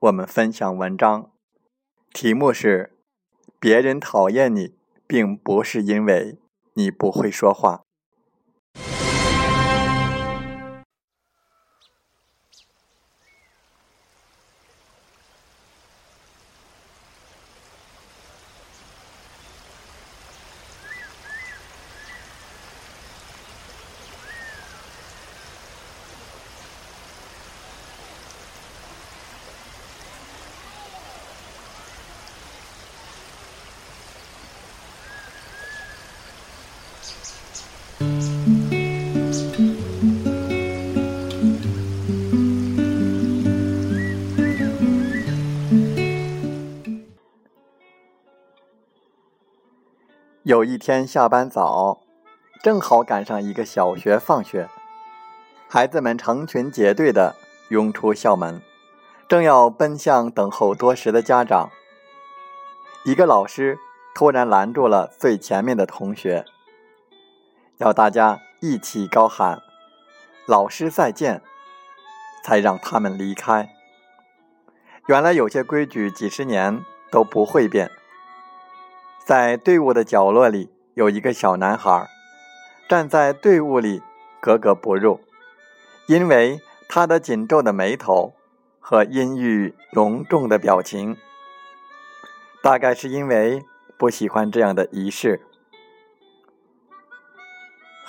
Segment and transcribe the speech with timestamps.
[0.00, 1.30] 我们分享文章，
[2.12, 2.98] 题目是：
[3.58, 4.74] 别人讨厌你，
[5.06, 6.38] 并不是因为
[6.74, 7.85] 你不会说话。
[50.42, 52.00] 有一天下班早，
[52.62, 54.68] 正好赶上一个小学放学，
[55.68, 57.34] 孩子们成群结队的
[57.70, 58.62] 涌出校门，
[59.26, 61.70] 正要奔向等候多时的家长。
[63.04, 63.76] 一个老师
[64.14, 66.44] 突然拦住了最前面的同学，
[67.78, 69.62] 要大家一起高喊
[70.46, 71.42] “老师再见”，
[72.42, 73.68] 才让他们离开。
[75.06, 77.90] 原来有些规矩几十年都不会变。
[79.24, 82.08] 在队伍的角落里，有一个小男孩，
[82.88, 84.02] 站在队伍里
[84.40, 85.20] 格格不入，
[86.06, 88.34] 因为他的紧皱的眉头
[88.80, 91.16] 和阴郁隆重的表情。
[92.62, 93.64] 大概是因为
[93.98, 95.42] 不喜欢这样的仪式。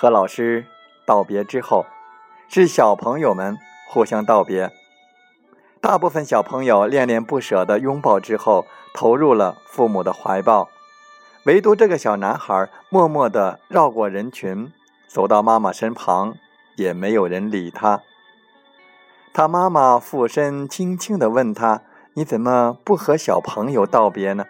[0.00, 0.64] 和老师
[1.04, 1.84] 道别之后，
[2.46, 4.70] 是小朋友们互相道别。
[5.80, 8.64] 大部分小朋友恋恋不舍的拥抱之后，
[8.94, 10.68] 投入了父母的怀抱。
[11.46, 14.72] 唯独这个小男孩默默地绕过人群，
[15.08, 16.36] 走到妈妈身旁，
[16.76, 18.00] 也没有人理他。
[19.34, 21.82] 他妈妈俯身轻轻地问他
[22.14, 24.44] ：“你怎么不和小朋友道别呢？”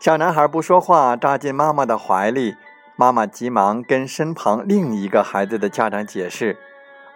[0.00, 2.56] 小男孩不说话，扎进妈妈的怀里。
[2.96, 6.58] 妈妈急忙跟身旁另一个孩子的家长解释：“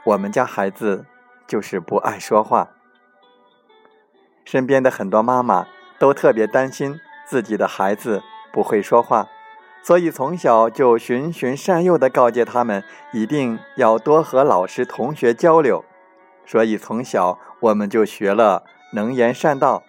[0.05, 1.07] 我们家孩子
[1.47, 2.69] 就是不爱说话。”
[4.45, 5.67] 身边的很多妈妈
[5.99, 7.01] 都特别担心。
[7.27, 9.29] 自己的孩子不会说话，
[9.85, 12.83] 所以从小就循循善诱地告诫他们，
[13.13, 15.85] 一定要多和老师、同学交流。
[16.45, 18.65] 所以从小我们就学了
[18.95, 19.85] 能言善道，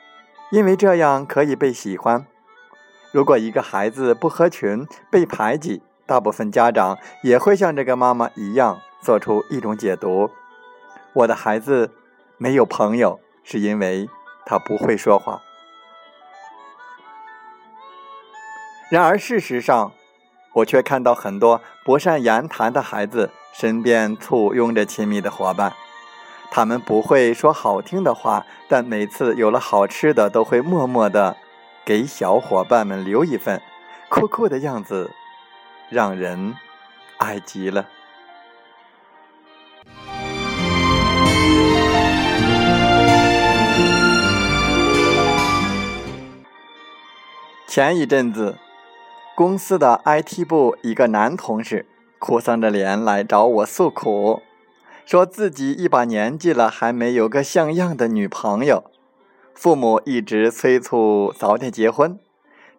[0.52, 2.28] 因为这样可以被喜欢。
[3.12, 5.82] 如果一个孩子不合群、被排挤，
[6.12, 10.30] 大部分家长也会像这个妈妈一样做出一种解读：
[11.14, 11.90] 我的孩子
[12.38, 14.10] 没有朋友，是因为
[14.46, 15.42] 他不会说话。
[18.90, 19.94] 然而，事实上，
[20.56, 25.72] 我却看到很多不善言谈的孩子身边簇拥着亲密的伙伴。
[26.52, 31.38] 他们不会说好听的话，但每次有了好吃的，都会默默的
[31.86, 33.62] 给小伙伴们留一份，
[34.10, 35.12] 酷酷的样子，
[35.92, 36.56] 让人
[37.20, 37.86] 爱极了。
[47.68, 48.58] 前一阵子。
[49.34, 51.88] 公司的 IT 部一个男同事
[52.20, 54.42] 哭丧着脸来找我诉苦，
[55.04, 58.84] 说自己一把年纪了还没有个像样的女朋友，
[59.56, 62.20] 父母一直催促早点结婚。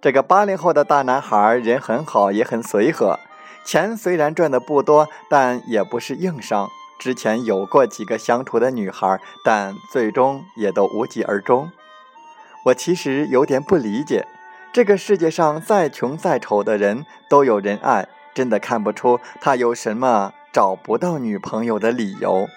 [0.02, 3.20] 这个八零后的大男孩人很好，也很随和，
[3.64, 6.68] 钱虽然赚的不多，但也不是硬伤。
[6.98, 11.70] 之前有过几个相处的女孩，但最终也都无疾而终。
[12.64, 14.26] 我其实有点不理解，
[14.72, 22.48] 这个世界上再穷再丑的人都有人爱，真的看不出他有什么找不到女朋友的理由。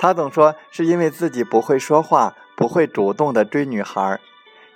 [0.00, 4.18] 他总说是因为自己不会说话，不会主动的追女孩，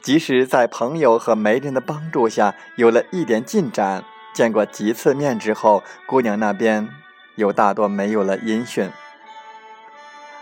[0.03, 4.05] 即使在朋友和媒人的帮助下有了一点进展，
[4.35, 6.89] 见过几次面之后，姑娘那边。
[7.37, 8.91] 又大多没有了音讯。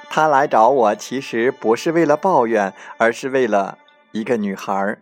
[0.08, 3.78] 他来找我，其实不是为了抱怨，而是为了
[4.10, 4.98] 一个女孩，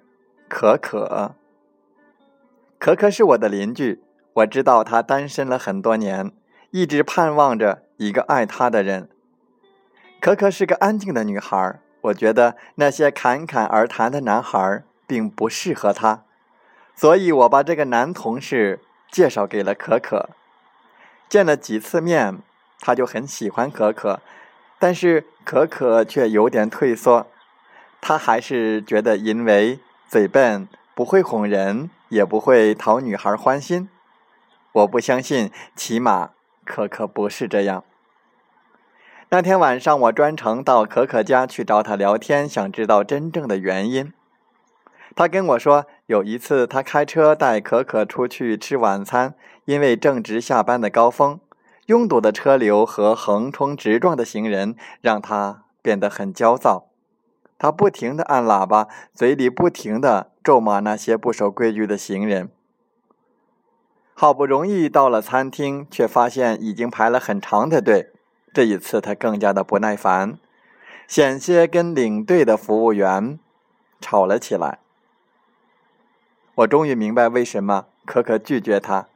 [0.48, 1.34] 可可。
[2.78, 4.02] 可可是我的邻居，
[4.34, 6.30] 我知道她单身了很多年，
[6.70, 9.08] 一直盼望着一个爱她的人。
[10.20, 16.24] 可可是个安静的女孩，我觉得那些侃侃而谈的男孩并不适合他，
[16.94, 20.30] 所以我把这个男同事介绍给了可可。
[21.28, 22.38] 见了几次面，
[22.80, 24.20] 他就很喜欢可可，
[24.78, 27.26] 但是可可却有点退缩。
[28.00, 33.88] 他还是觉得因为嘴笨，不会哄人，也不会讨女孩欢心。
[34.72, 36.30] 我不相信，起码
[36.64, 37.84] 可可不是这样。
[39.30, 44.10] 那天晚上，我专程到可可家去找她聊天，想知道真正的原因。
[45.14, 49.34] 他跟我说，有一次他开车带可可出去吃晚餐，
[49.66, 51.40] 因为正值下班的高峰，
[51.86, 56.86] 拥堵的车流和横冲直撞的行人让他变得很焦躁。
[57.58, 62.48] 他不停地按喇叭，嘴里不停地咒骂那些不守规矩的行人。
[64.14, 68.12] 好不容易到了餐厅，却发现已经排了很长的队。
[68.52, 70.38] 这一次他更加的不耐烦，
[71.06, 73.38] 险些跟领队的服务员
[74.00, 74.80] 吵了起来。
[76.56, 79.06] 我终于明白为什么可可拒绝他。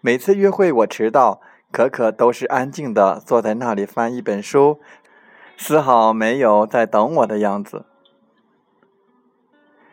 [0.00, 1.40] 每次约会我迟到，
[1.70, 4.80] 可可都是安静的坐在那里翻一本书，
[5.56, 7.84] 丝毫没有在等我的样子。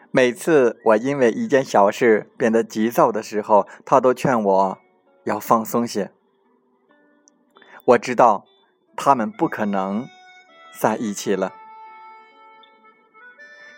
[0.10, 4.78] 每次我因为一件小事变得急躁的时候，他都劝我
[5.26, 6.10] 要放松些。
[7.86, 8.46] 我知道
[8.98, 10.10] 他们不可能
[10.78, 11.54] 在一起了。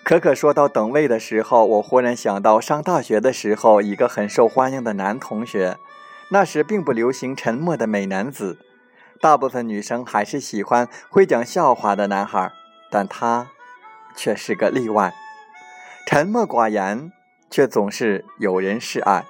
[0.03, 5.77] 可可说到等位的时候，我忽然想到上大学的时候，一个很受欢迎的男同学。
[6.31, 8.57] 那时并不流行沉默的美男子，
[9.19, 12.51] 大部分女生还是喜欢会讲笑话的男孩，
[12.89, 13.49] 但他
[14.15, 15.13] 却是个例外，
[16.07, 17.11] 沉默寡言，
[17.49, 19.25] 却总是有人示爱。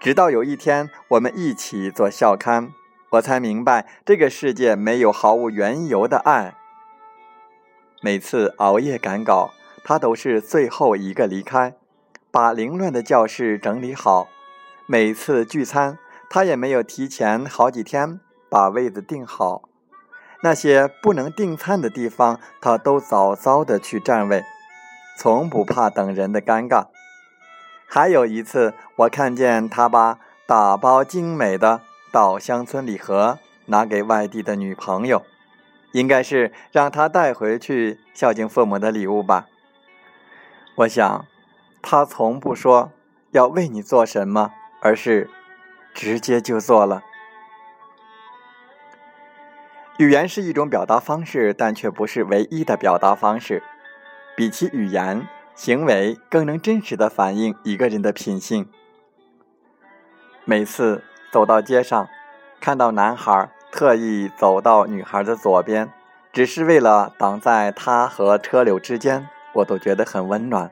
[0.00, 2.72] 直到有一天，我们一起做校刊，
[3.10, 6.54] 我才明白这个世界没有毫无缘由的爱。
[8.00, 9.50] 每次熬夜赶稿。
[9.84, 11.74] 他都是最后一个离开，
[12.30, 14.28] 把凌乱的教室整理好。
[14.84, 15.96] 每次聚餐，
[16.28, 19.62] 他也没有提前好几天把位子定好。
[20.42, 24.44] 那些不能订餐的地方，他都早早的去占位，
[25.18, 26.88] 从不怕等人的尴尬。
[27.86, 35.24] 还有一次，我看见他把打包精美的到乡村礼盒拿给外地的女朋友，
[35.92, 39.46] 应该是让他带回去孝敬父母的礼物吧。
[40.76, 41.26] 我想，
[41.82, 42.92] 他从不说
[43.32, 45.28] 要为你做什么，而是
[45.92, 47.02] 直接就做了。
[49.98, 53.62] 语言是一种表达方式，但却不是唯一的表达方式。
[54.36, 58.68] 比起语言，行为更能真实的反映一个人的品性。
[60.44, 62.08] 每次走到街上，
[62.60, 65.92] 看到男孩特意走到女孩的左边，
[66.32, 69.28] 只是为了挡在他和车流之间。
[69.54, 70.70] 我都觉得很温暖，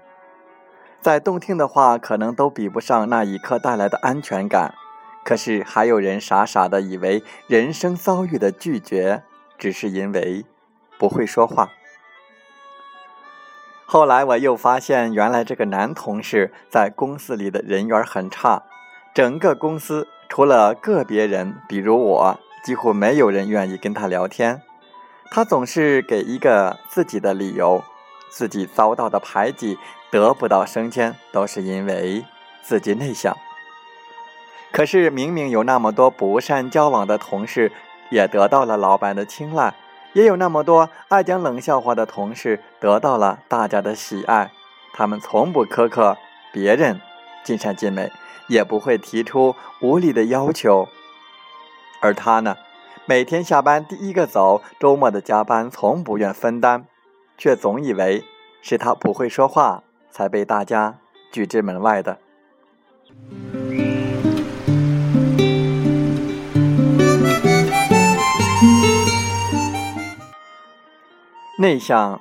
[1.00, 4.74] 再动听的话，可能都比不上那一刻带来的安全感。
[5.24, 9.24] 可是，还有人傻傻的以为人生遭遇的拒绝，
[9.58, 10.44] 只是因为
[10.98, 11.70] 不会说话。
[13.86, 18.62] 后来，我又发现，原来这个男同事在公司里的人缘很差，
[19.14, 24.62] 整个公司除了个别人，比如我，几乎没有人愿意跟他聊天。
[25.30, 27.82] 他总是给一个自己的理由。
[28.28, 29.78] 自己遭到的排挤，
[30.10, 32.22] 得不到升迁，都是因为
[32.60, 33.34] 自己内向。
[34.72, 37.72] 可是明明有那么多不善交往的同事，
[38.10, 39.72] 也得到了老板的青睐；
[40.12, 44.50] 也有那么多爱讲冷笑话的同事，得到了大家的喜爱。
[44.92, 46.18] 他们从不苛刻
[46.52, 47.00] 别人
[47.42, 48.12] 尽善尽美，
[48.48, 50.88] 也不会提出无理的要求。
[52.00, 52.56] 而他呢，
[53.06, 56.86] 每天下班第一个走，周末的加班从不愿分担，
[57.38, 58.24] 却总以为
[58.60, 60.98] 是他不会说话，才被大家
[61.32, 62.18] 拒之门外的。
[71.58, 72.20] 内向，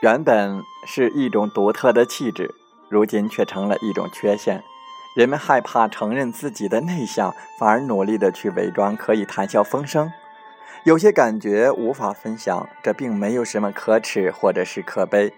[0.00, 2.54] 原本是一种独特的气质，
[2.88, 4.62] 如今却成了一种缺陷。
[5.14, 10.12] 人们害怕承认自己的内向，反而努力的去伪装，可以谈笑风生。
[10.84, 15.32] 有些感觉无法分享，这并没有什么可耻或者是可悲。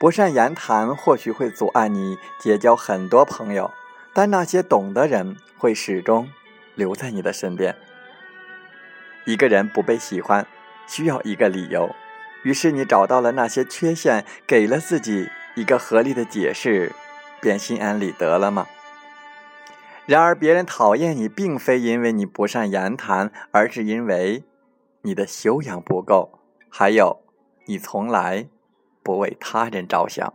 [0.00, 3.70] 不善言谈或许会阻碍你结交很多朋友，
[4.14, 6.28] 但那些懂的人会始终
[6.74, 7.76] 留在你的身边。
[9.26, 10.46] 一个人不被喜欢，
[10.86, 11.94] 需要一个理由。
[12.42, 16.90] 于是你找到了那些缺陷，给了自己一个合理的解释，
[17.38, 18.66] 便心安理得了吗？
[20.10, 24.42] 然而，别人讨厌你，并非因为你不善言谈，而是因为
[25.02, 27.20] 你的修养不够，还有
[27.66, 28.48] 你从来
[29.04, 30.34] 不为他人着想。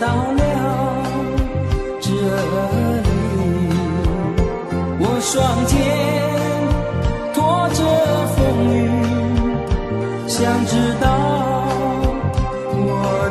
[0.00, 0.42] 到了
[2.00, 3.06] 这里，
[4.98, 5.76] 我双肩
[7.34, 7.78] 拖着
[8.34, 8.38] 风
[8.72, 8.88] 雨，
[10.26, 11.04] 想知道
[12.72, 12.80] 我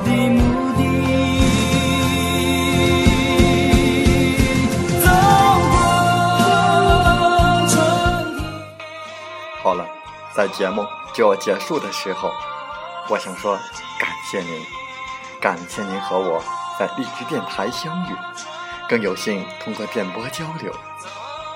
[0.06, 0.40] 的目
[0.78, 0.80] 的。
[5.02, 5.08] 走
[5.72, 5.74] 过
[7.68, 7.74] 春
[8.38, 8.78] 天。
[9.64, 9.82] 好了，
[10.36, 10.86] 在节目
[11.16, 12.30] 就要结束的时候，
[13.10, 13.58] 我想说
[14.00, 14.64] 感谢您，
[15.42, 16.40] 感谢您和我
[16.80, 18.16] 在荔枝电台相遇，
[18.88, 20.74] 更有幸通过电波交流。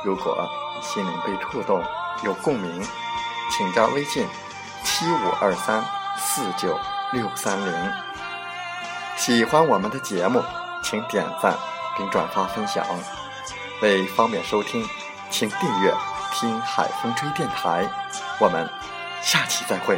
[0.03, 0.45] 如果
[0.81, 1.81] 心灵被触动，
[2.23, 2.85] 有共鸣，
[3.49, 4.27] 请加微信
[4.83, 5.81] 七五二三
[6.17, 6.77] 四九
[7.13, 7.91] 六三零。
[9.15, 10.43] 喜欢我们的节目，
[10.83, 11.57] 请点赞
[11.97, 12.85] 并转发分享。
[13.81, 14.85] 为方便收听，
[15.29, 15.93] 请订阅
[16.35, 17.89] “听海风吹电台”。
[18.39, 18.69] 我们
[19.21, 19.97] 下期再会。